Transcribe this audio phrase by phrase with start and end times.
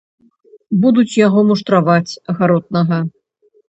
[0.85, 2.97] Будуць яго муштраваць, гаротнага.